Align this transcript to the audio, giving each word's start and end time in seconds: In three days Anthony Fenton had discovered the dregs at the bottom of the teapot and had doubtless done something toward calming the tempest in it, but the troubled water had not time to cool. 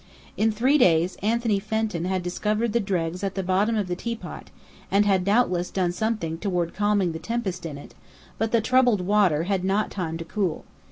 In 0.35 0.51
three 0.51 0.79
days 0.79 1.15
Anthony 1.21 1.59
Fenton 1.59 2.05
had 2.05 2.23
discovered 2.23 2.73
the 2.73 2.79
dregs 2.79 3.23
at 3.23 3.35
the 3.35 3.43
bottom 3.43 3.75
of 3.75 3.87
the 3.87 3.95
teapot 3.95 4.49
and 4.89 5.05
had 5.05 5.23
doubtless 5.23 5.69
done 5.69 5.91
something 5.91 6.39
toward 6.39 6.73
calming 6.73 7.11
the 7.11 7.19
tempest 7.19 7.67
in 7.67 7.77
it, 7.77 7.93
but 8.39 8.51
the 8.51 8.61
troubled 8.61 9.01
water 9.01 9.43
had 9.43 9.63
not 9.63 9.91
time 9.91 10.17
to 10.17 10.25
cool. 10.25 10.65